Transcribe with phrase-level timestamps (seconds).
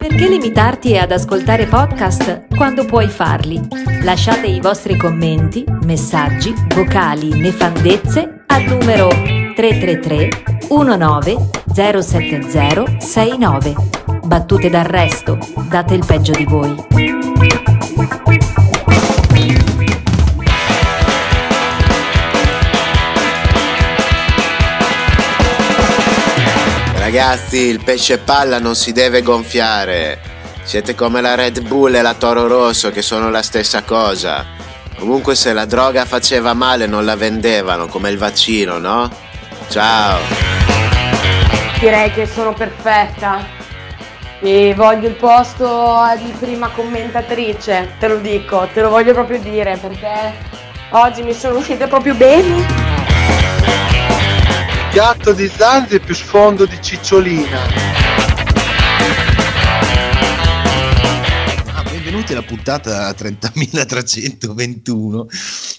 [0.00, 3.60] Perché limitarti ad ascoltare podcast quando puoi farli?
[4.02, 10.28] Lasciate i vostri commenti, messaggi, vocali, nefandezze al numero 333
[10.68, 11.36] 19
[11.74, 13.74] 070 69.
[14.22, 15.36] Battute d'arresto,
[15.68, 16.76] date il peggio di voi.
[27.10, 30.20] Ragazzi, il pesce palla non si deve gonfiare.
[30.62, 34.44] Siete come la Red Bull e la Toro Rosso che sono la stessa cosa.
[34.98, 39.10] Comunque se la droga faceva male non la vendevano, come il vaccino, no?
[39.70, 40.18] Ciao.
[41.80, 43.42] Direi che sono perfetta.
[44.40, 49.78] E voglio il posto di prima commentatrice, te lo dico, te lo voglio proprio dire
[49.80, 50.34] perché
[50.90, 52.87] oggi mi sono uscite proprio bene.
[54.98, 57.60] Gatto di zanze più sfondo di cicciolina.
[61.72, 65.26] Ah, benvenuti alla puntata 30.321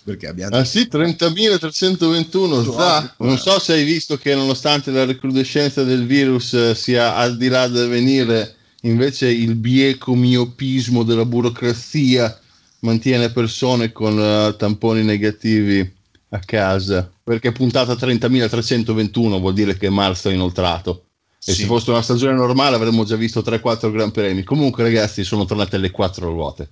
[0.05, 0.55] perché abbiamo...
[0.55, 3.13] Ah sì, 30.321 sta.
[3.17, 7.49] Non so se hai visto che nonostante la recrudescenza del virus eh, sia al di
[7.49, 12.39] là del venire, invece il bieco miopismo della burocrazia
[12.79, 15.97] mantiene persone con uh, tamponi negativi
[16.29, 21.05] a casa perché puntata 30.321 vuol dire che marzo è inoltrato.
[21.37, 21.61] E sì.
[21.61, 24.43] se fosse una stagione normale avremmo già visto 3-4 gran premi.
[24.43, 26.71] Comunque ragazzi sono tornate le quattro ruote.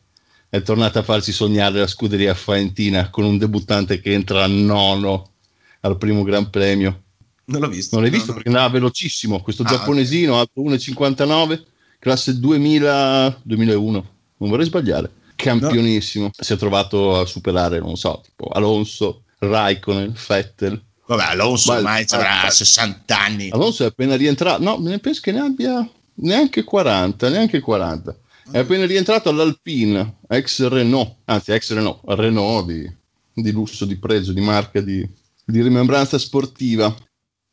[0.50, 5.32] È tornata a farci sognare la scuderia faentina con un debuttante che entra a nono
[5.82, 7.04] al primo gran premio.
[7.46, 7.96] Non l'ho visto.
[7.96, 8.28] Non l'hai visto?
[8.28, 11.64] no, perché andava velocissimo questo ah, giapponesino alto 1,59
[12.00, 15.12] classe 2000 2001 non vorrei sbagliare.
[15.36, 16.26] Campionissimo.
[16.26, 16.32] No.
[16.38, 20.84] si è trovato a superare non so tipo Alonso Raikkonen, Vettel.
[21.06, 23.50] Vabbè, Alonso Ma, ormai avrà 60 anni.
[23.50, 28.18] Alonso è appena rientrato, no, penso che ne abbia neanche 40, neanche 40.
[28.52, 32.96] È appena rientrato all'Alpine, ex Renault, anzi ex Renault, Renault di,
[33.34, 35.08] di lusso, di pregio, di marca, di,
[35.46, 36.94] di rimembranza sportiva.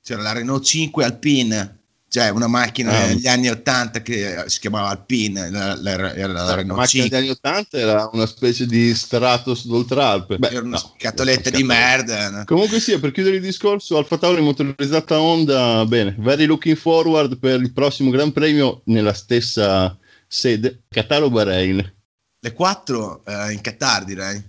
[0.02, 1.83] C'era la Renault 5 Alpine
[2.14, 6.44] cioè una macchina um, negli anni 80 che si chiamava Alpine, la, la, era la,
[6.44, 7.08] la Renault macchina 5.
[7.08, 10.38] negli anni 80 era una specie di Stratos d'Oltralpe.
[10.38, 12.30] Beh, era una no, scatoletta di merda.
[12.30, 12.44] No?
[12.44, 17.60] Comunque sia, per chiudere il discorso, Alfa Tauri motorizzata Honda, bene, very looking forward per
[17.60, 19.98] il prossimo Gran Premio nella stessa
[20.28, 21.94] sede, Qatar o Bahrain?
[22.38, 24.40] Le quattro eh, in Qatar direi.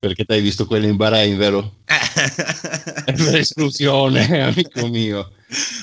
[0.00, 1.76] Perché te hai visto quelle in Bahrain, vero?
[1.84, 5.30] È per esclusione, amico mio.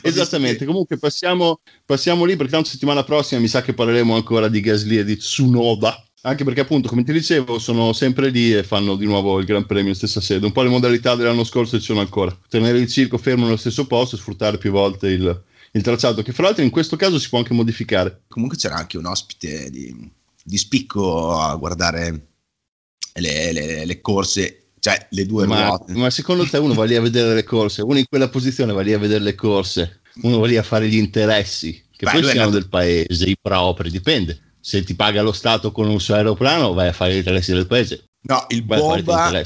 [0.01, 4.59] Esattamente, comunque passiamo, passiamo lì perché tanto settimana prossima mi sa che parleremo ancora di
[4.59, 6.05] Gasly e di Tsunoda.
[6.23, 9.65] Anche perché appunto, come ti dicevo, sono sempre lì e fanno di nuovo il Gran
[9.65, 10.45] Premio in stessa sede.
[10.45, 12.37] Un po' le modalità dell'anno scorso ci sono ancora.
[12.47, 16.31] Tenere il circo fermo nello stesso posto e sfruttare più volte il, il tracciato, che
[16.31, 18.21] fra l'altro in questo caso si può anche modificare.
[18.27, 20.11] Comunque c'era anche un ospite di,
[20.43, 22.27] di spicco a guardare
[23.13, 25.94] le, le, le corse cioè le due ma, ruote.
[25.94, 27.84] Ma secondo te uno va lì a vedere le corse?
[27.84, 30.02] Uno in quella posizione va lì a vedere le corse?
[30.24, 33.92] Uno va lì a fare gli interessi, che Beh, poi siano del paese, i propri,
[33.92, 34.56] dipende.
[34.59, 37.68] Se ti paga lo Stato con un suo aeroplano, vai a fare gli interessi del
[37.68, 38.06] paese.
[38.24, 39.44] No, il vai bomba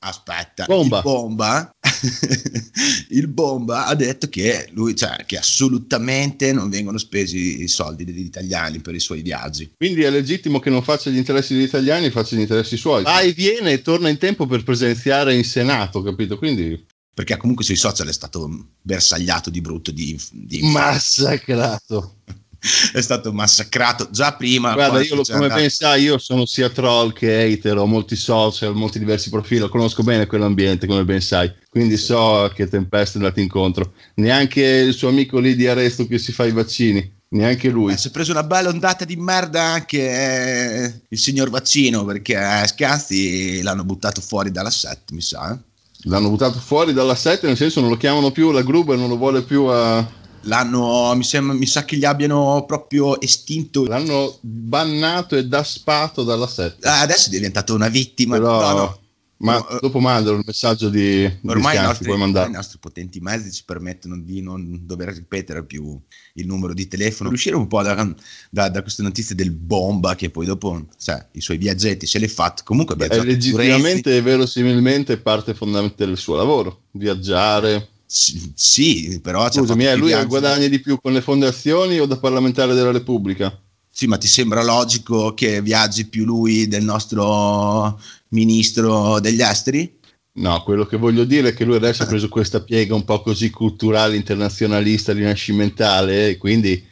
[0.00, 0.96] aspetta, bomba.
[0.98, 1.70] il bomba,
[3.10, 8.20] il bomba ha detto che lui, cioè, che assolutamente non vengono spesi i soldi degli
[8.20, 9.72] italiani per i suoi viaggi.
[9.76, 13.02] Quindi è legittimo che non faccia gli interessi degli italiani, faccia gli interessi suoi.
[13.02, 16.38] Va e viene e torna in tempo per presenziare in Senato, capito?
[16.38, 16.86] Quindi
[17.18, 18.48] perché comunque sui social è stato
[18.80, 22.18] bersagliato di brutto di, di massacrato
[22.92, 24.72] è stato massacrato già prima.
[24.72, 25.60] Guarda, io lo, come andato...
[25.60, 29.68] ben sai, io sono sia troll che hater, ho molti social, molti diversi profili, lo
[29.68, 31.52] conosco bene quell'ambiente, come ben sai.
[31.70, 33.92] Quindi so che tempesta è andato incontro.
[34.14, 37.16] Neanche il suo amico lì di arresto che si fa i vaccini.
[37.30, 37.92] Neanche lui.
[37.92, 42.32] Eh, si è preso una bella ondata di merda anche eh, il signor Vaccino perché
[42.32, 45.52] eh, Scazzi l'hanno buttato fuori dalla set, mi sa.
[45.52, 45.58] Eh.
[46.04, 49.18] L'hanno buttato fuori dalla set, nel senso non lo chiamano più la Gruber, non lo
[49.18, 49.98] vuole più a,
[50.42, 53.84] L'hanno, mi, sembra, mi sa che gli abbiano proprio estinto.
[53.84, 56.94] L'hanno bannato e daspato dalla setta.
[56.94, 58.36] Ah, adesso è diventato una vittima.
[58.36, 59.00] Però, no, no.
[59.40, 63.52] Ma no, eh, dopo mandalo il messaggio di, ormai, di nostri, i nostri potenti mezzi
[63.52, 66.00] ci permettono di non dover ripetere più
[66.34, 67.30] il numero di telefono.
[67.30, 68.14] Uscire un po' da,
[68.50, 72.24] da, da queste notizie del bomba che poi dopo sai, i suoi viaggetti se li
[72.24, 72.62] ha fatti.
[72.64, 76.86] Comunque è legittimamente e verosimilmente parte fondamentale del suo lavoro.
[76.92, 79.50] Viaggiare sì, però...
[79.50, 83.54] Scusami, eh, lui guadagna di più con le fondazioni o da parlamentare della Repubblica?
[83.90, 89.96] Sì, ma ti sembra logico che viaggi più lui del nostro ministro degli esteri?
[90.34, 93.20] No, quello che voglio dire è che lui adesso ha preso questa piega un po'
[93.20, 96.82] così culturale, internazionalista, rinascimentale, e quindi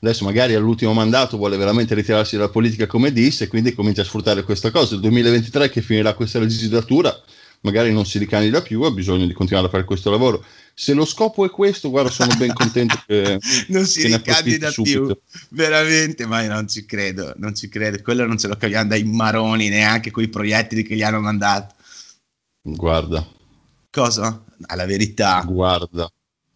[0.00, 4.04] adesso magari all'ultimo mandato vuole veramente ritirarsi dalla politica come disse e quindi comincia a
[4.04, 4.96] sfruttare questa cosa.
[4.96, 7.18] Il 2023 che finirà questa legislatura
[7.60, 10.44] magari non si ricandida più, ha bisogno di continuare a fare questo lavoro.
[10.74, 13.38] Se lo scopo è questo, guarda, sono ben contento che
[13.68, 15.16] non si che ricandida più,
[15.50, 18.00] veramente, ma io non ci credo, non ci credo.
[18.02, 21.74] Quello non ce lo caviamo dai maroni, neanche quei proiettili che gli hanno mandato.
[22.62, 23.26] Guarda,
[23.90, 24.44] Cosa?
[24.66, 26.10] È la verità, guarda.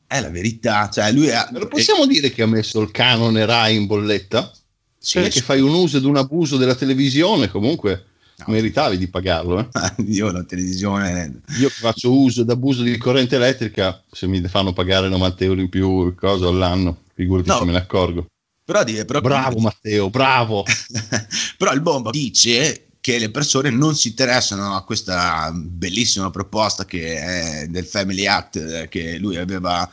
[0.06, 0.90] è la verità.
[0.90, 4.52] Cioè, lui ha, lo possiamo dire che ha messo il canone Rai in bolletta?
[4.98, 8.04] sì, Cioè che fai un uso ed un abuso della televisione, comunque
[8.46, 8.52] No.
[8.52, 9.58] meritavi di pagarlo.
[9.58, 9.68] Eh?
[10.08, 14.72] io la televisione Io che faccio uso ed abuso di corrente elettrica, se mi fanno
[14.72, 17.58] pagare 90 euro in più cosa all'anno, figurati No.
[17.58, 18.26] se me ne accorgo.
[18.64, 20.64] però, dire, però Bravo Matteo, bravo.
[21.58, 27.16] però il bomba dice che le persone non si interessano a questa bellissima proposta che
[27.18, 29.90] è del Family Act che lui aveva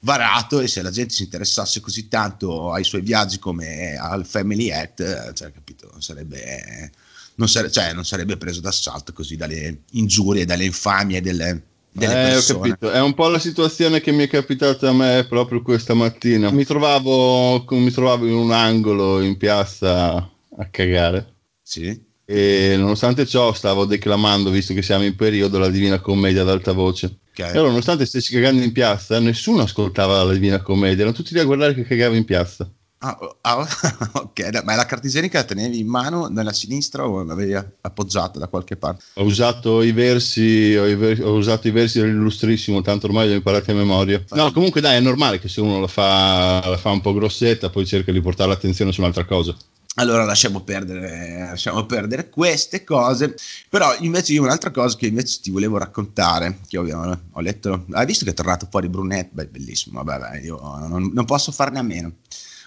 [0.00, 4.70] varato e se la gente si interessasse così tanto ai suoi viaggi come al Family
[4.70, 6.90] Act, eh, cioè, capito, sarebbe,
[7.36, 12.76] non, sare- cioè, non sarebbe preso d'assalto così dalle ingiurie, dalle infamie delle, delle Eh.
[12.92, 16.50] È un po' la situazione che mi è capitata a me proprio questa mattina.
[16.50, 22.04] Mi trovavo, mi trovavo in un angolo in piazza a cagare Sì?
[22.28, 26.72] e nonostante ciò stavo declamando, visto che siamo in periodo, la Divina Commedia ad alta
[26.72, 27.18] voce.
[27.30, 27.38] Ok.
[27.38, 31.40] E allora, nonostante stessi cagando in piazza, nessuno ascoltava la Divina Commedia, erano tutti lì
[31.40, 32.68] a guardare che cagavo in piazza.
[32.98, 33.68] Ah, oh, ah,
[34.24, 38.38] ok, dai, ma la carta igienica la tenevi in mano nella sinistra o l'avevi appoggiata
[38.38, 39.04] da qualche parte?
[39.14, 43.36] Ho usato i versi, ho, i ho usato i versi dell'illustrissimo, tanto ormai li ho
[43.36, 44.24] imparati a memoria.
[44.30, 47.68] No, comunque dai, è normale che se uno la fa, la fa un po' grossetta,
[47.68, 49.54] poi cerca di portare l'attenzione su un'altra cosa.
[49.98, 53.34] Allora lasciamo perdere, lasciamo perdere queste cose,
[53.68, 58.04] però invece io un'altra cosa che invece ti volevo raccontare, che ho, ho letto, hai
[58.04, 59.28] visto che è tornato fuori Brunet?
[59.32, 62.12] Beh, bellissimo, vabbè, vabbè, io non, non posso farne a meno.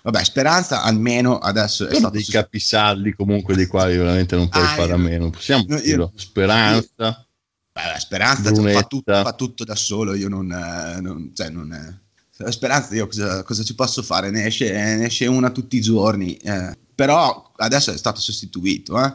[0.03, 4.63] Vabbè, Speranza almeno adesso è stato dei sos- capisaldi comunque dei quali veramente non puoi
[4.63, 5.29] Ah, fare a meno.
[5.29, 6.11] Possiamo no, io-.
[6.15, 7.25] Speranza.
[7.71, 8.83] Beh, Speranza fa Brunetta.
[8.83, 10.51] tutto, fa tutto da solo, io non...
[10.51, 14.31] eh, non- cioè, non eh, Speranza io cosa, cosa ci posso fare?
[14.31, 19.13] Ne esce, ne esce una tutti i giorni, eh, però adesso è stato sostituito, eh?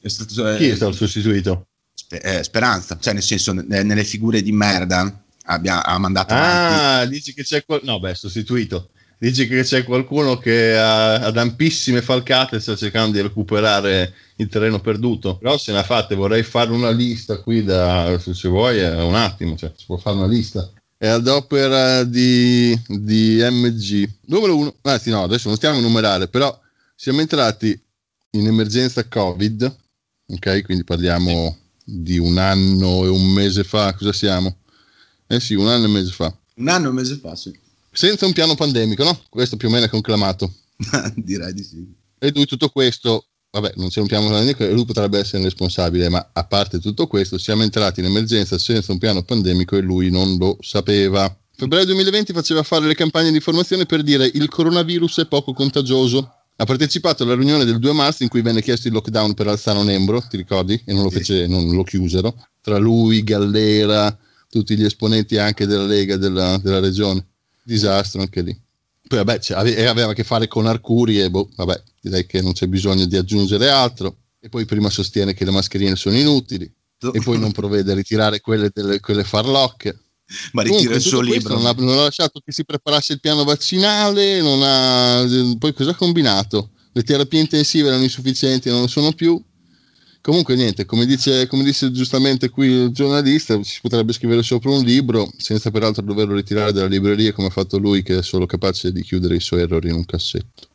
[0.00, 1.66] È stato, eh, Chi è stato sostituito?
[2.10, 6.74] Eh, Speranza, cioè nel senso ne- nelle figure di merda abbia, ha mandato avanti.
[6.74, 8.90] Ah, dici che c'è qual- No, beh, sostituito.
[9.24, 14.80] Dici che c'è qualcuno che ha, ad ampissime falcate sta cercando di recuperare il terreno
[14.80, 15.38] perduto.
[15.38, 19.14] Però se ne ha fatte, vorrei fare una lista qui da, se, vuoi, è un
[19.14, 20.70] attimo, cioè, si può fare una lista.
[20.98, 24.06] È ad opera di, di MG.
[24.26, 26.60] Numero uno, anzi no, adesso non stiamo a numerare, però
[26.94, 27.82] siamo entrati
[28.32, 29.74] in emergenza Covid,
[30.26, 30.64] ok?
[30.64, 34.58] Quindi parliamo di un anno e un mese fa, cosa siamo?
[35.26, 36.36] Eh sì, un anno e un mese fa.
[36.56, 37.62] Un anno e un mese fa, sì.
[37.94, 39.20] Senza un piano pandemico, no?
[39.28, 40.52] Questo più o meno è conclamato.
[41.14, 41.86] direi di sì.
[42.18, 45.44] E lui tutto questo, vabbè, non c'è un piano pandemico e lui potrebbe essere il
[45.44, 49.80] responsabile, ma a parte tutto questo, siamo entrati in emergenza senza un piano pandemico e
[49.80, 51.34] lui non lo sapeva.
[51.56, 56.32] Febbraio 2020 faceva fare le campagne di informazione per dire il coronavirus è poco contagioso.
[56.56, 59.78] Ha partecipato alla riunione del 2 marzo in cui venne chiesto il lockdown per alzare
[59.78, 60.80] un embro, ti ricordi?
[60.84, 62.34] E non lo, fece, non lo chiusero.
[62.60, 64.16] Tra lui, Gallera,
[64.48, 67.24] tutti gli esponenti anche della Lega della, della regione.
[67.64, 68.56] Disastro anche lì.
[69.06, 72.40] Poi vabbè, cioè, ave- aveva a che fare con Arcuri e boh, vabbè, direi che
[72.40, 74.16] non c'è bisogno di aggiungere altro.
[74.40, 76.70] E poi prima sostiene che le mascherine sono inutili
[77.12, 79.98] e poi non provvede a ritirare quelle, delle, quelle farlocche.
[80.52, 81.54] Ma ritira Comunque, il suo libro.
[81.54, 85.24] Non ha, non ha lasciato che si preparasse il piano vaccinale, non ha,
[85.58, 86.70] poi cosa ha combinato?
[86.92, 89.42] Le terapie intensive erano insufficienti, non lo sono più.
[90.24, 94.82] Comunque niente, come dice, come dice giustamente qui il giornalista, si potrebbe scrivere sopra un
[94.82, 98.90] libro senza peraltro doverlo ritirare dalla libreria come ha fatto lui che è solo capace
[98.90, 100.68] di chiudere i suoi errori in un cassetto.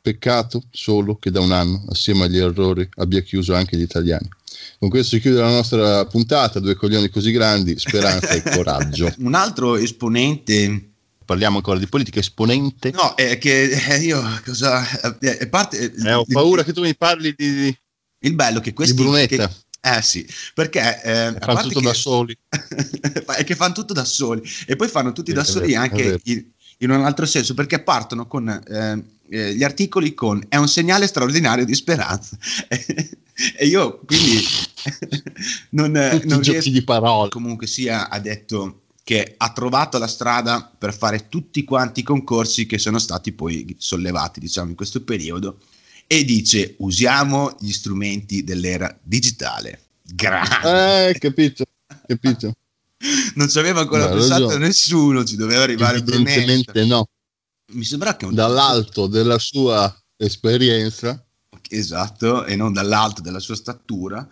[0.00, 4.30] Peccato solo che da un anno, assieme agli errori, abbia chiuso anche gli italiani.
[4.78, 9.12] Con questo si chiude la nostra puntata, due coglioni così grandi, speranza e coraggio.
[9.18, 10.92] Un altro esponente
[11.26, 12.92] Parliamo ancora di politica esponente.
[12.92, 15.18] No, è che eh, io cosa.
[15.20, 17.76] eh, è parte, Eh, ho paura che tu mi parli di,
[18.26, 18.94] Il bello che questi.
[18.94, 19.48] di Brunetta.
[19.48, 19.54] che-
[19.96, 21.02] eh sì, perché.
[21.02, 22.36] Eh, Fanno tutto che- da soli.
[23.36, 26.20] è che fanno tutto da soli e poi fanno tutti Sì, da soli vero, anche
[26.24, 26.44] in,
[26.78, 31.06] in un altro senso perché partono con eh, eh, gli articoli con è un segnale
[31.06, 32.36] straordinario di speranza
[33.56, 34.42] e io quindi
[35.70, 37.30] non, Tutti non riesco di parole.
[37.30, 42.66] comunque sia ha detto che ha trovato la strada per fare tutti quanti i concorsi
[42.66, 45.58] che sono stati poi sollevati diciamo in questo periodo
[46.06, 49.80] e dice usiamo gli strumenti dell'era digitale
[50.14, 51.64] grande Eh, capito,
[52.06, 52.54] capito.
[53.34, 54.66] non ci aveva ancora Beh, pensato ragione.
[54.66, 55.98] nessuno, ci doveva arrivare.
[55.98, 57.08] Evidentemente no.
[57.72, 58.24] mi sembra che...
[58.26, 58.34] Un...
[58.34, 61.22] Dall'alto della sua esperienza.
[61.68, 64.26] Esatto, e non dall'alto della sua statura.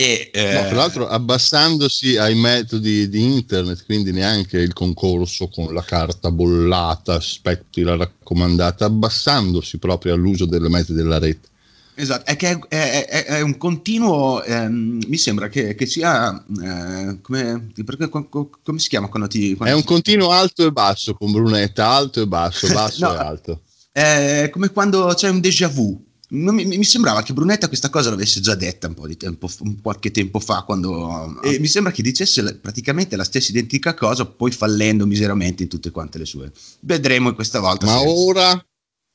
[0.00, 0.52] E, eh...
[0.52, 6.30] no, tra l'altro abbassandosi ai metodi di internet, quindi neanche il concorso con la carta
[6.30, 11.48] bollata, aspetti la raccomandata, abbassandosi proprio all'uso delle metodi della rete.
[11.96, 17.20] Esatto, è che è, è, è un continuo, ehm, mi sembra che, che sia, eh,
[17.20, 19.56] come, perché, come, si chiama quando ti...
[19.56, 23.16] Quando è un continuo alto e basso con Brunetta, alto e basso, basso no, e
[23.16, 23.62] alto.
[23.90, 26.00] È come quando c'è un déjà vu,
[26.30, 29.80] mi, mi, sembrava che Brunetta questa cosa l'avesse già detta un po' di tempo, un
[29.80, 34.50] qualche tempo fa, quando, e mi sembra che dicesse praticamente la stessa identica cosa, poi
[34.50, 36.52] fallendo miseramente in tutte quante le sue.
[36.80, 37.86] Vedremo questa volta.
[37.86, 38.62] Ma ora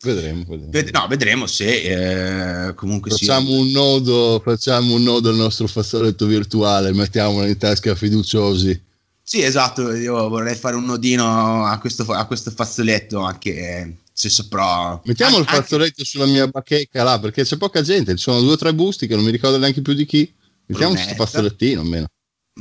[0.04, 0.70] Vedremo, vedremo.
[0.70, 3.58] Ved- no, vedremo se eh, comunque facciamo sia...
[3.58, 8.82] un nodo, facciamo un nodo al nostro fazzoletto virtuale, mettiamolo in tasca fiduciosi.
[9.24, 15.02] Sì, esatto, io vorrei fare un nodino a questo, a questo fazzoletto anche se saprò.
[15.06, 16.06] Mettiamo anche, il fazzoletto anche...
[16.06, 19.16] sulla mia bacheca là, perché c'è poca gente, ci sono due o tre busti che
[19.16, 20.32] non mi ricordo neanche più di chi.
[20.68, 22.08] Mettiamo questo fazzolettino almeno.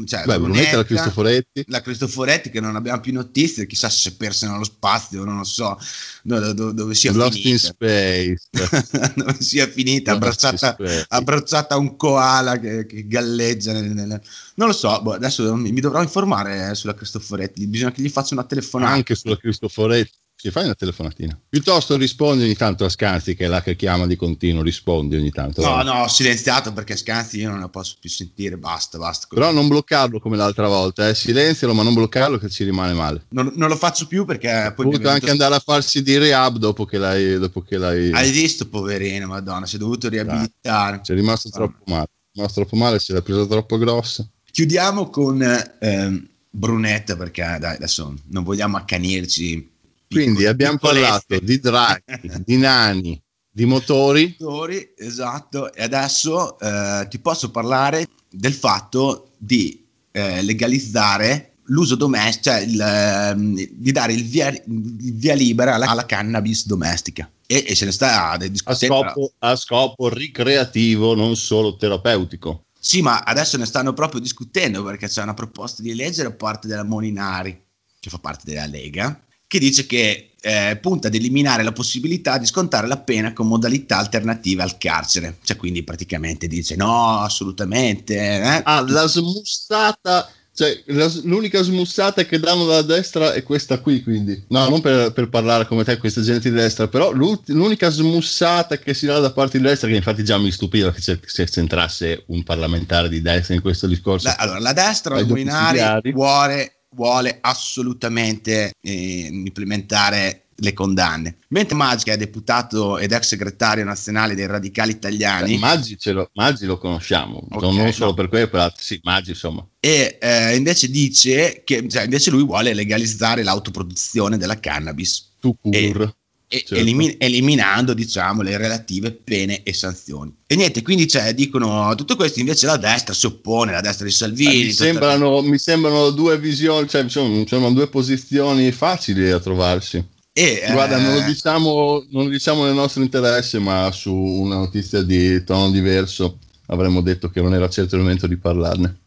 [0.06, 1.64] Cioè, Beh, Brunetta, la Cristoforetti.
[1.66, 5.78] La Cristoforetti che non abbiamo più notizie, chissà se persa nello spazio, non lo so
[6.22, 7.48] dove, dove, dove sia Lost finita.
[7.50, 9.12] in Space.
[9.14, 10.78] dove sia finita, abbracciata,
[11.08, 13.72] abbracciata, a un koala che, che galleggia.
[13.72, 14.22] Nel, nel...
[14.54, 18.32] Non lo so, boh, adesso mi, mi dovrò informare sulla Cristoforetti, bisogna che gli faccia
[18.32, 18.92] una telefonata.
[18.92, 20.21] Anche sulla Cristoforetti.
[20.42, 21.38] Sì, fai una telefonatina.
[21.48, 25.30] Piuttosto rispondi ogni tanto a Scanzi, che è là che chiama di continuo, rispondi ogni
[25.30, 25.62] tanto.
[25.62, 29.28] No, no, ho silenziato perché Scanzi io non la posso più sentire, basta, basta.
[29.30, 31.14] Però non bloccarlo come l'altra volta, eh.
[31.14, 33.26] silenzialo, ma non bloccarlo che ci rimane male.
[33.28, 34.86] Non, non lo faccio più perché poi...
[34.86, 37.38] Potuto anche andare a farsi di rehab dopo che l'hai...
[37.38, 38.10] Dopo che l'hai...
[38.10, 41.02] Hai visto, poverino, madonna, si è dovuto riabilitare.
[41.04, 41.52] Ci è rimasto ah.
[41.52, 44.28] troppo male, è rimasto troppo male, si l'ha presa troppo grossa.
[44.50, 45.40] Chiudiamo con...
[45.78, 49.71] Ehm, Brunetta perché dai, adesso non vogliamo accanirci
[50.12, 52.02] quindi abbiamo parlato di draghi,
[52.44, 54.36] di nani, di motori.
[54.38, 54.92] motori.
[54.96, 62.60] Esatto, e adesso eh, ti posso parlare del fatto di eh, legalizzare l'uso domestico, cioè
[62.62, 67.30] il, eh, di dare il via, il via libera alla, alla, cannabis domestica.
[67.46, 68.94] E, e se ne sta discutendo.
[68.94, 72.64] A scopo, a scopo ricreativo, non solo terapeutico.
[72.78, 76.66] Sì, ma adesso ne stanno proprio discutendo perché c'è una proposta di legge da parte
[76.66, 77.64] della Moninari,
[78.00, 79.20] che fa parte della Lega,
[79.52, 83.98] che dice che eh, punta ad eliminare la possibilità di scontare la pena con modalità
[83.98, 85.36] alternative al carcere.
[85.44, 88.16] Cioè, quindi praticamente dice no, assolutamente.
[88.16, 88.62] Eh.
[88.64, 90.26] Ah, la smussata.
[90.54, 94.42] Cioè, la, l'unica smussata che danno dalla destra è questa qui, quindi.
[94.48, 98.94] No, non per, per parlare come te, questa gente di destra, però l'unica smussata che
[98.94, 103.10] si dà da parte di destra, che infatti già mi stupiva che c'entrasse un parlamentare
[103.10, 104.28] di destra in questo discorso.
[104.28, 111.36] La, allora, la destra, Luminari, vuole vuole assolutamente eh, implementare le condanne.
[111.48, 116.66] Mentre Maggi, che è deputato ed ex segretario nazionale dei radicali italiani, Maggi, lo, Maggi
[116.66, 118.14] lo conosciamo, okay, non solo no.
[118.14, 119.66] per quello, per altri, sì, Maggi insomma.
[119.80, 125.30] E eh, invece dice che cioè, invece lui vuole legalizzare l'autoproduzione della cannabis.
[125.40, 126.14] Tu cur
[126.58, 126.74] certo.
[126.74, 130.34] elimin- eliminando diciamo le relative pene e sanzioni.
[130.46, 134.12] E niente, quindi cioè, dicono tutto questo, invece la destra si oppone, la destra di
[134.12, 134.64] Salvini.
[134.64, 140.04] Mi, sembrano, mi, sembrano, due visioni, cioè sono, sono due posizioni facili da trovarsi.
[140.32, 141.00] E, Guarda, eh...
[141.00, 145.42] non, lo eh, diciamo, non lo diciamo nel nostro interesse, ma su una notizia di
[145.44, 148.98] tono diverso avremmo detto che non era certo il momento di parlarne.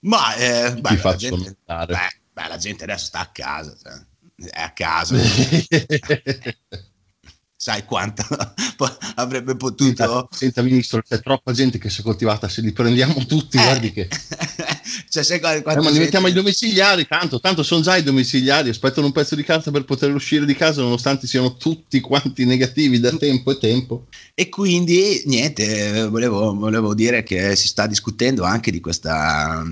[0.00, 1.86] Ma eh, beh, la gente, beh,
[2.32, 3.74] beh, la gente adesso sta a casa.
[3.82, 4.12] Cioè
[4.52, 5.16] a casa.
[7.64, 8.22] Sai quanto
[9.16, 9.94] avrebbe potuto.
[9.94, 12.46] Senta, senta, ministro, c'è troppa gente che si è coltivata.
[12.46, 13.62] Se li prendiamo tutti, eh.
[13.62, 14.06] guardi che.
[15.08, 17.06] cioè, sai quanto eh, ma li mettiamo ai domiciliari.
[17.06, 18.68] Tanto, tanto sono già i domiciliari.
[18.68, 23.00] Aspettano un pezzo di carta per poter uscire di casa, nonostante siano tutti quanti negativi
[23.00, 24.08] da tempo e tempo.
[24.34, 29.64] E quindi, niente, volevo, volevo dire che si sta discutendo anche di questa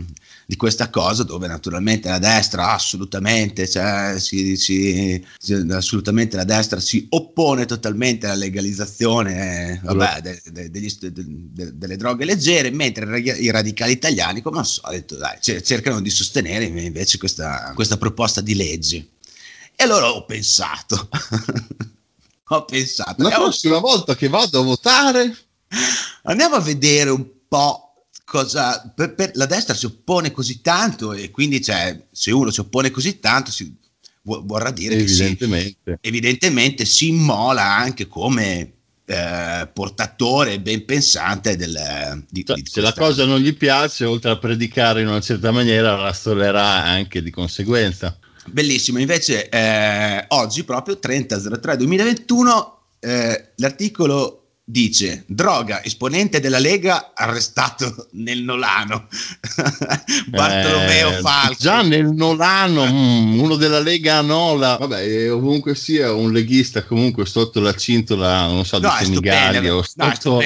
[0.52, 5.24] di questa cosa dove naturalmente la destra assolutamente, cioè, si, si,
[5.70, 12.26] assolutamente la destra si oppone totalmente alla legalizzazione eh, vabbè, de, de, de, delle droghe
[12.26, 17.96] leggere, mentre i radicali italiani, come al solito, dai, cercano di sostenere invece questa, questa
[17.96, 19.08] proposta di legge.
[19.74, 21.08] E allora ho pensato,
[22.48, 23.22] ho pensato...
[23.22, 25.34] La prossima volta che vado a votare...
[26.24, 27.91] Andiamo a vedere un po'
[28.24, 32.60] cosa, per, per, la destra si oppone così tanto e quindi cioè, se uno si
[32.60, 33.74] oppone così tanto si,
[34.22, 35.76] vorrà dire evidentemente.
[35.84, 38.72] che si, evidentemente si immola anche come
[39.04, 44.30] eh, portatore ben pensante del, di, cioè, di se la cosa non gli piace oltre
[44.30, 50.64] a predicare in una certa maniera la stolerà anche di conseguenza Bellissimo, invece eh, oggi
[50.64, 59.08] proprio 30.03.2021 eh, l'articolo dice droga, esponente della Lega arrestato nel Nolano
[60.30, 64.76] Bartolomeo Eh, Falco Già nel Nolano, mm, uno della Lega Nola.
[64.76, 69.04] Vabbè, eh, ovunque sia un leghista comunque sotto la cintola, non so, di No, è
[69.04, 70.40] Senigallia no, è sotto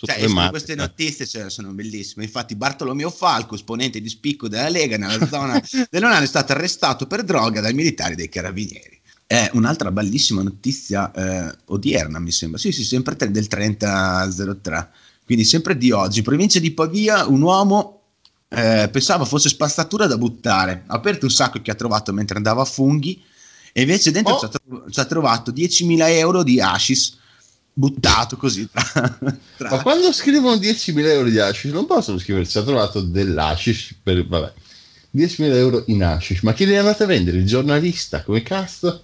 [0.00, 2.24] Cioè, queste notizie cioè, sono bellissime.
[2.24, 5.60] Infatti, Bartolomeo Falco, esponente di spicco della Lega nella zona
[5.90, 8.97] del Nolano, è stato arrestato per droga dai militari dei carabinieri.
[9.30, 12.58] È un'altra bellissima notizia eh, odierna, mi sembra.
[12.58, 14.90] Sì, sì, sempre del 3003.
[15.26, 18.00] Quindi, sempre di oggi, provincia di Pavia, un uomo
[18.48, 20.84] eh, pensava fosse spazzatura da buttare.
[20.86, 23.22] Ha aperto un sacco che ha trovato mentre andava a funghi.
[23.74, 24.38] E invece dentro Oh.
[24.38, 27.18] ci, ha tro- ci ha trovato 10.000 euro di hashish
[27.74, 28.82] buttato così tra,
[29.58, 33.94] tra- Ma quando scrivono 10.000 euro di hashish, non possono scrivere ci ha trovato dell'hashish
[34.02, 34.52] per, vabbè,
[35.14, 36.40] 10.000 euro in hashish.
[36.40, 37.36] Ma chi li è andato a vendere?
[37.36, 38.22] Il giornalista?
[38.24, 39.02] Come cazzo?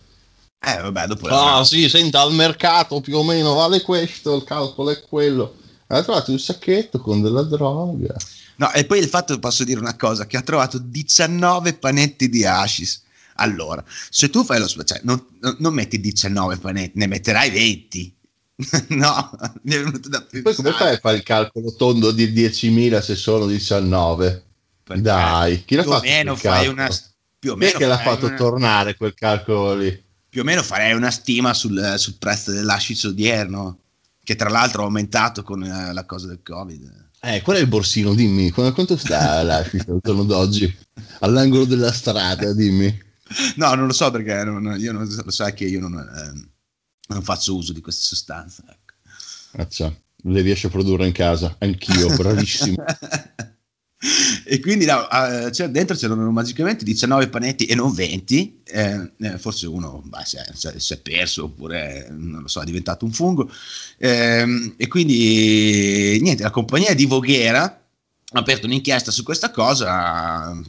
[0.67, 4.91] Eh, vabbè, dopo Ah, sì, senta, al mercato più o meno vale questo, il calcolo
[4.91, 5.57] è quello.
[5.89, 8.15] Ha trovato un sacchetto con della droga.
[8.57, 12.45] No, e poi il fatto, posso dire una cosa, che ha trovato 19 panetti di
[12.45, 13.03] hashish.
[13.37, 15.25] Allora, se tu fai lo cioè, non,
[15.59, 18.17] non- metti 19 panetti, ne metterai 20.
[18.91, 19.31] no,
[19.63, 20.43] mi è venuto da pensare.
[20.43, 24.45] Poi come fai a fare il calcolo tondo di 10.000 se sono 19?
[24.85, 26.89] Perché Dai, chi l'ha più o fatto meno fai una
[27.39, 30.04] più o Chi è meno che l'ha fatto una- tornare quel calcolo lì?
[30.35, 33.79] Più o meno farei una stima sul, sul prezzo dell'hashish odierno,
[34.25, 37.11] che tra l'altro ha aumentato con eh, la cosa del Covid.
[37.21, 38.13] Eh, qual è il borsino?
[38.15, 40.77] Dimmi, Qu- quanto sta l'hashish al giorno d'oggi?
[41.21, 43.03] All'angolo della strada, dimmi.
[43.57, 46.49] No, non lo so perché non- io non, lo sai che io non, eh,
[47.07, 48.65] non faccio uso di queste sostanze.
[48.69, 49.63] ecco.
[49.63, 51.55] Accia, le riesci a produrre in casa?
[51.61, 52.83] Anch'io, bravissimo.
[54.45, 59.39] e quindi no, eh, c'è- dentro c'erano magicamente 19 panetti e non 20 eh, eh,
[59.39, 60.45] forse uno bah, si, è,
[60.79, 63.51] si è- perso oppure non lo so è diventato un fungo
[63.99, 70.61] Ehm, e quindi niente la compagnia di Voghera ha aperto un'inchiesta su questa cosa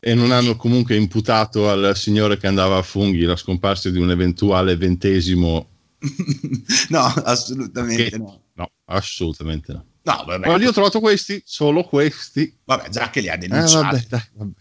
[0.00, 4.10] E non hanno comunque imputato al signore che andava a funghi la scomparsa di un
[4.10, 5.68] eventuale ventesimo.
[6.90, 9.84] no assolutamente Che- no No, assolutamente no.
[10.02, 12.56] No vabbè, Ma io ho trovato questi, solo questi.
[12.64, 14.52] vabbè già che li ha Eh, denunciati vabbè, dai, vabbè.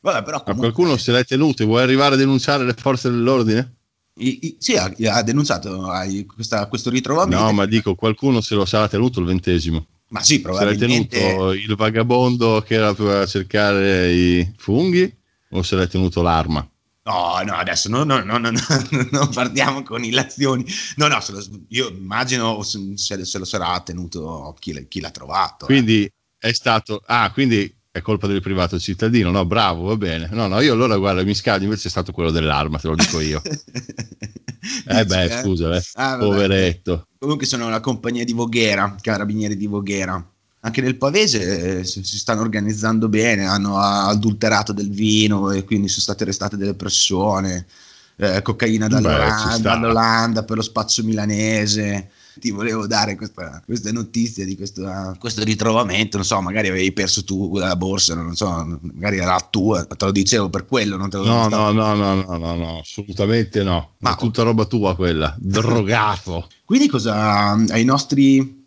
[0.00, 3.10] Vabbè, però Ma comunque- qualcuno se l'hai tenuto e vuoi arrivare a denunciare le forze
[3.10, 3.74] dell'ordine?
[4.20, 7.42] I- i- sì, ha, ha denunciato hai questa- questo ritrovamento.
[7.44, 9.86] No, ma dico, qualcuno se lo sarà tenuto il ventesimo.
[10.08, 11.18] Ma sì, Se l'hai probabilmente.
[11.18, 15.14] tenuto il vagabondo che era per cercare i funghi
[15.50, 16.66] o se l'hai tenuto l'arma?
[17.08, 18.60] No, no, adesso no, no, no, no, no,
[19.10, 20.64] non partiamo con illazioni.
[20.96, 21.18] No, no,
[21.68, 25.64] io immagino se, se- lo sarà tenuto chi, l'ha- chi l'ha trovato.
[25.64, 25.66] eh.
[25.66, 27.02] Quindi è stato...
[27.06, 29.46] Ah, quindi è colpa del privato cittadino, no?
[29.46, 30.28] Bravo, va bene.
[30.30, 33.20] No, no, io allora guarda, mi scadi, invece è stato quello dell'arma, te lo dico
[33.20, 33.40] io.
[34.90, 35.82] Eh beh, scusa, eh.
[35.94, 37.06] Ah, poveretto.
[37.18, 40.22] Comunque sono una compagnia di Voghera, carabinieri di Voghera.
[40.60, 45.88] Anche nel Pavese eh, si, si stanno organizzando bene, hanno adulterato del vino e quindi
[45.88, 47.66] sono state arrestate delle persone,
[48.16, 52.10] eh, cocaina dall'Olanda, dall'Olanda per lo spazio milanese.
[52.38, 57.24] Ti volevo dare questa, queste notizie di questo, questo ritrovamento, non so, magari avevi perso
[57.24, 61.16] tu la borsa, non so, magari era tua, te lo dicevo per quello, non te
[61.16, 63.94] lo No, no, no, no, no, no, no, assolutamente no.
[63.98, 66.48] Ma- Ma tutta roba tua quella, drogato.
[66.64, 68.57] Quindi cosa ai nostri,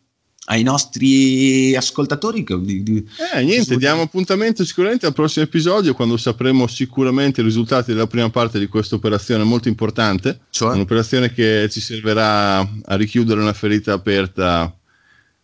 [0.45, 7.41] ai nostri ascoltatori di- Eh, niente, diamo appuntamento sicuramente al prossimo episodio quando sapremo sicuramente
[7.41, 10.39] i risultati della prima parte di questa operazione molto importante.
[10.49, 14.75] cioè, Un'operazione che ci servirà a richiudere una ferita aperta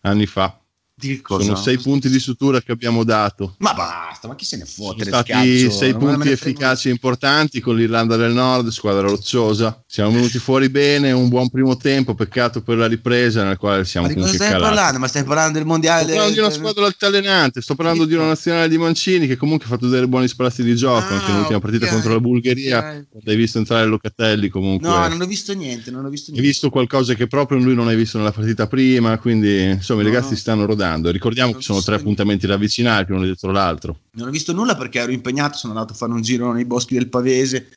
[0.01, 0.59] anni fa.
[0.99, 1.43] Di cosa?
[1.43, 3.53] Sono sei punti di sutura che abbiamo dato.
[3.59, 5.69] Ma basta, ma chi se ne Sono fotte del stati calcio?
[5.69, 9.79] sei punti efficaci e importanti con l'Irlanda del Nord, squadra rocciosa.
[9.85, 14.07] Siamo venuti fuori bene, un buon primo tempo, peccato per la ripresa nel quale siamo
[14.07, 14.73] Ma comunque stai calati.
[14.73, 14.99] parlando?
[14.99, 16.01] Ma stai parlando del mondiale?
[16.01, 19.65] Sto parlando di una squadra altalenante, sto parlando di una nazionale di Mancini che comunque
[19.67, 22.77] ha fatto delle buoni sprazzi di gioco Ah, anche nell'ultima partita ok, contro la Bulgaria.
[22.79, 23.05] ok.
[23.27, 24.87] Hai visto entrare Locatelli comunque.
[24.87, 26.49] No, non ho visto niente, non ho visto Hai niente.
[26.51, 30.11] visto qualcosa che proprio lui non hai visto nella partita prima, quindi insomma i No.
[30.11, 30.85] ragazzi stanno rodando.
[30.95, 33.99] Ricordiamo Non che sono tre visto appuntamenti ravvicinati, uno dietro l'altro.
[34.11, 36.93] Non ho visto nulla perché ero impegnato, sono andato a fare un giro nei boschi
[36.95, 37.67] del Pavese.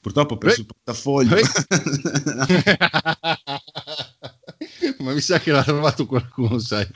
[0.00, 0.60] Purtroppo ho perso Eh.
[0.60, 1.36] il portafoglio.
[4.98, 6.86] Ma mi sa che l'ha trovato qualcuno, sai,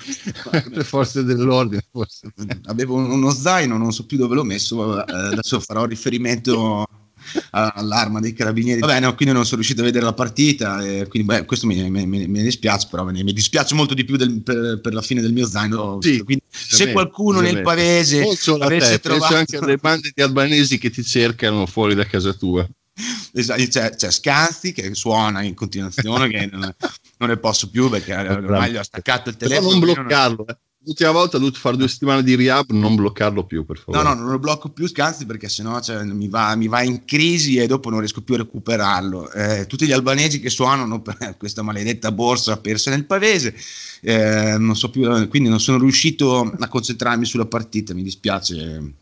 [0.70, 1.84] le forze dell'ordine.
[1.90, 2.32] Forse.
[2.64, 5.04] Avevo un- uno zaino, non so più dove l'ho messo.
[5.06, 6.84] eh, adesso farò riferimento
[7.50, 8.80] all'arma dei carabinieri.
[8.80, 11.90] Vabbè, no, quindi non sono riuscito a vedere la partita, e quindi beh, questo mi,
[11.90, 15.20] mi, mi, mi, dispiace, però mi dispiace molto di più del, per, per, la fine
[15.20, 15.98] del mio zaino.
[16.00, 18.22] Sì, quindi, se qualcuno nel pavese
[18.60, 19.34] avesse te, trovato...
[19.34, 22.68] anche delle bande di albanesi che ti cercano fuori da casa tua.
[23.32, 26.74] Esatto, c'è, c'è Scanzi che suona in continuazione, che non,
[27.18, 29.78] non, ne posso più perché ormai gli ho staccato il telefono.
[29.78, 30.56] Però non bloccarlo, non...
[30.84, 34.02] l'ultima volta ho dovuto fare due settimane di rehab, non bloccarlo più per favore.
[34.02, 37.04] No, no, non lo blocco più, scansi perché sennò cioè, mi, va, mi, va, in
[37.04, 39.30] crisi e dopo non riesco più a recuperarlo.
[39.32, 43.54] Eh, tutti gli albanesi che suonano per questa maledetta borsa persa nel pavese,
[44.00, 48.94] eh, non so più, quindi non sono riuscito a concentrarmi sulla partita, mi dispiace.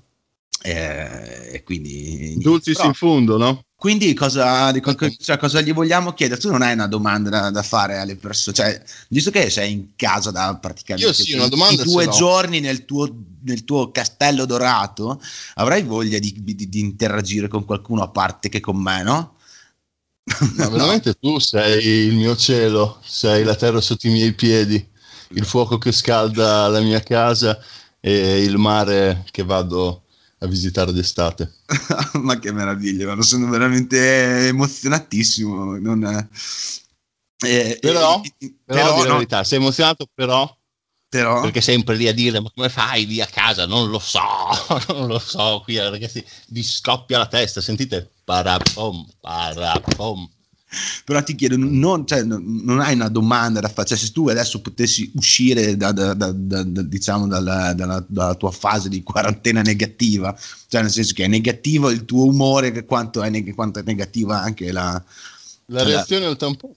[0.63, 3.65] Eh, quindi Dulcis Però, in fondo, no?
[3.77, 4.73] Quindi cosa,
[5.21, 6.41] cioè, cosa, gli vogliamo chiedere?
[6.41, 9.87] Tu non hai una domanda da, da fare alle persone, cioè, visto che sei in
[9.95, 11.37] casa da praticamente sì,
[11.85, 13.09] due giorni nel tuo,
[13.45, 15.23] nel tuo, castello dorato,
[15.55, 19.37] avrai voglia di, di, di, interagire con qualcuno a parte che con me, no?
[20.57, 21.35] Ma veramente no.
[21.35, 24.85] tu sei il mio cielo, sei la terra sotto i miei piedi,
[25.31, 27.57] il fuoco che scalda la mia casa
[28.01, 30.03] e il mare che vado
[30.39, 31.53] a visitare d'estate.
[32.23, 35.79] ma che meraviglia, ma sono veramente emozionatissimo.
[35.79, 36.29] Non,
[37.47, 39.13] eh, però, eh, però, però no.
[39.15, 40.53] verità, sei emozionato però,
[41.09, 44.21] però perché sempre lì a dire ma come fai lì a casa non lo so
[44.93, 50.29] non lo so qui ragazzi vi scoppia la testa sentite parapom parapom
[51.05, 54.61] però ti chiedo, non, cioè, non, hai una domanda da fare, cioè, se tu adesso
[54.61, 60.37] potessi uscire da, da, da, diciamo dalla, dalla, dalla, tua fase di quarantena negativa,
[60.69, 64.43] cioè nel senso che è negativo il tuo umore, quanto è, neg- quanto è negativa
[64.43, 65.03] anche la,
[65.67, 66.75] la reazione la, al tampone.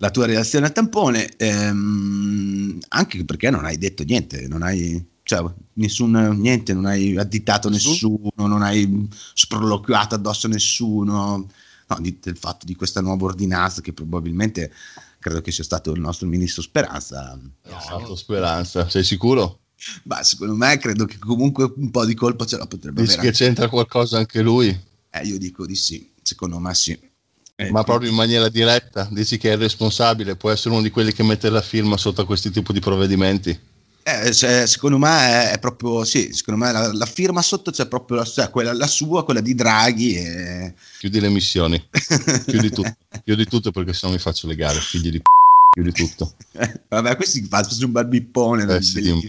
[0.00, 5.44] La tua reazione al tampone, ehm, anche perché non hai detto niente, non hai cioè,
[5.74, 11.48] nessun, niente, non hai additato nessuno, non hai sproloquiato addosso a nessuno
[11.88, 14.72] no, di, del fatto di questa nuova ordinanza che probabilmente
[15.18, 17.38] credo che sia stato il nostro ministro Speranza.
[17.68, 19.60] Ha fatto Speranza, sei sicuro?
[20.04, 23.30] Ma secondo me credo che comunque un po' di colpa ce la potrebbe Dici avere.
[23.30, 24.68] Dici che c'entra qualcosa anche lui?
[25.10, 26.98] Eh, io dico di sì, secondo me sì.
[27.60, 29.08] Eh, Ma proprio in maniera diretta?
[29.10, 30.36] Dici che è responsabile?
[30.36, 33.58] Può essere uno di quelli che mette la firma sotto a questi tipi di provvedimenti?
[34.08, 38.16] Eh, cioè, secondo me è, proprio sì, secondo me la, la firma sotto c'è proprio
[38.18, 40.16] la, cioè, quella, la sua, quella di Draghi.
[40.16, 40.74] E...
[40.98, 41.88] Chiudi le missioni,
[42.46, 45.26] chiudi tutto, chiudi tutto perché sennò mi faccio legare, figli di p***,
[45.74, 46.32] chiudi tutto.
[46.88, 48.76] vabbè, questi faccio un bel bippone.
[48.76, 49.20] Eh, sì, di un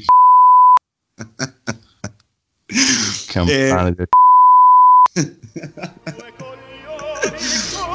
[3.28, 3.94] Campane e...
[3.94, 4.08] del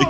[0.01, 0.07] e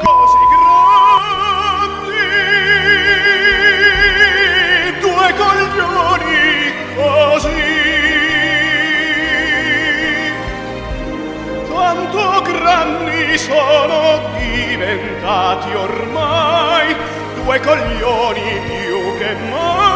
[13.34, 16.94] Amici sono diventati ormai
[17.34, 19.93] due coglioni più che mai.